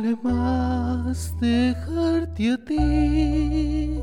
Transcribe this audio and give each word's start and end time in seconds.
duele 0.00 0.16
más 0.22 1.34
dejarte 1.40 2.52
a 2.52 2.64
ti 2.64 4.00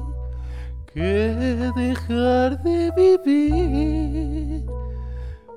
que 0.94 1.72
dejar 1.76 2.62
de 2.62 2.92
vivir. 2.96 4.66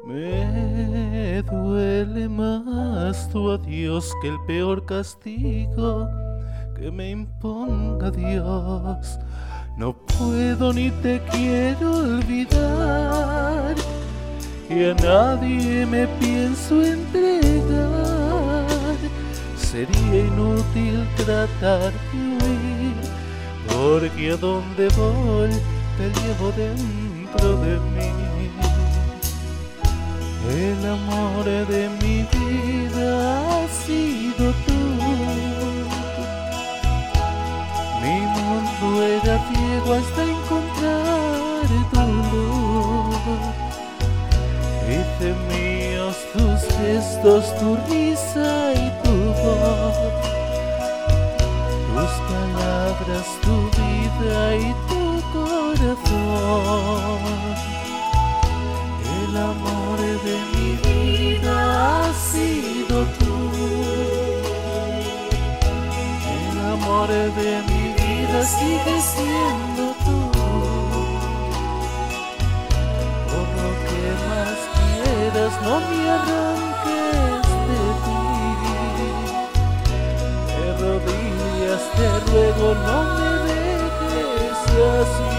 Me 0.06 1.42
duele 1.42 2.28
más 2.28 3.28
tu 3.30 3.50
adiós 3.50 4.12
que 4.22 4.28
el 4.28 4.38
peor 4.46 4.84
castigo 4.86 6.08
que 6.76 6.90
me 6.90 7.10
imponga 7.10 8.10
Dios. 8.10 9.18
No 9.76 9.94
puedo 9.94 10.72
ni 10.72 10.90
te 11.02 11.20
quiero 11.30 11.98
olvidar 11.98 13.74
y 14.68 14.84
a 14.84 14.94
nadie 14.94 15.86
me 15.86 16.06
pienso 16.18 16.82
entregar 16.82 17.39
sería 19.70 20.24
inútil 20.24 21.06
tratar 21.16 21.92
de 21.92 22.18
huir, 22.18 22.94
porque 23.68 24.32
a 24.32 24.36
donde 24.36 24.88
voy 24.96 25.50
te 25.96 26.06
llevo 26.20 26.50
dentro 26.56 27.56
de 27.58 27.78
mí. 27.94 28.50
El 30.50 30.86
amor 30.88 31.44
de 31.44 31.88
mi 32.00 32.26
vida 32.34 33.62
ha 33.62 33.68
sido 33.68 34.52
tú. 34.66 34.80
Mi 38.02 38.20
mundo 38.34 39.02
era 39.04 39.38
ciego 39.48 39.94
hasta 39.94 40.22
encontrar 40.24 41.66
tu 41.92 42.00
luz. 42.32 43.60
Hice 44.90 45.34
míos 45.48 46.16
tus 46.32 46.76
gestos, 46.76 47.56
tu 47.60 47.76
risa 47.88 48.72
y 48.74 48.89
tu 49.42 49.52
tus 52.00 52.12
palabras, 52.30 53.26
tu 53.42 53.56
vida 53.78 54.40
y 54.56 54.68
tu 54.88 55.04
corazón. 55.32 57.20
El 59.18 59.32
amor 59.36 59.98
de 60.26 60.36
mi 60.52 60.70
vida 60.88 61.54
ha 62.02 62.12
sido 62.14 62.96
tú. 63.18 63.36
El 66.50 66.56
amor 66.74 67.08
de 67.08 67.52
mi 67.70 67.84
vida 68.02 68.38
sigue 68.44 68.96
siendo 69.14 69.69
no 82.84 82.96
me 83.14 83.30
dejes 83.46 84.60
así. 85.00 85.30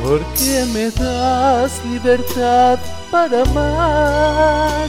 Porque 0.00 0.64
me 0.72 0.90
das 0.90 1.84
libertad 1.84 2.78
para 3.10 3.42
amar 3.42 4.88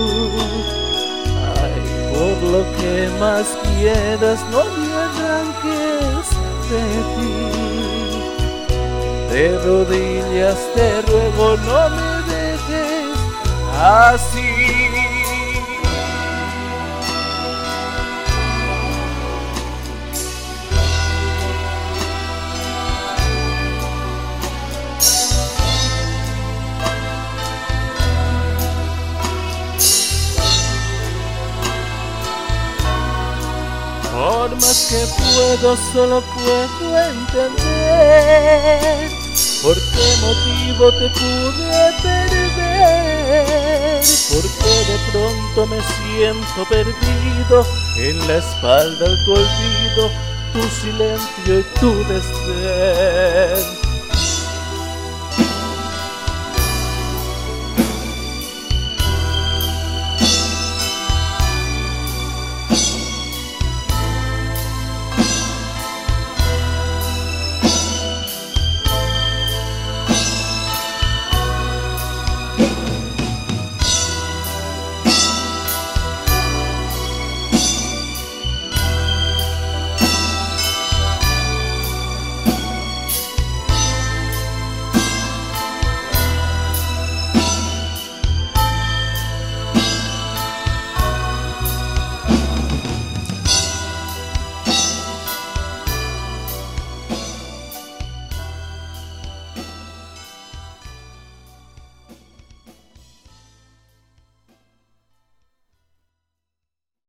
por 2.39 2.49
lo 2.49 2.63
que 2.77 3.09
más 3.19 3.45
quieras, 3.77 4.39
no 4.51 4.63
me 4.77 4.87
arranques 5.05 6.25
de 6.69 6.83
ti. 7.15 7.33
De 9.31 9.43
rodillas 9.65 10.59
te 10.75 11.01
ruego, 11.03 11.57
no 11.57 11.89
me 11.89 12.11
dejes 12.31 13.17
así. 13.79 14.90
Que 34.91 35.07
puedo, 35.17 35.77
solo 35.93 36.21
puedo 36.21 36.99
entender 36.99 37.61
por 39.63 39.75
qué 39.75 40.07
motivo 40.19 40.91
te 40.91 41.09
pude 41.11 41.93
perder. 42.03 43.45
Porque 44.33 44.71
de 44.91 44.97
pronto 45.11 45.59
me 45.67 45.79
siento 45.81 46.59
perdido 46.69 47.65
en 47.95 48.27
la 48.27 48.35
espalda 48.39 49.05
de 49.09 49.17
tu 49.23 49.31
olvido, 49.31 50.11
tu 50.51 50.61
silencio 50.81 51.59
y 51.59 51.63
tu 51.79 51.91
desdén. 52.09 53.80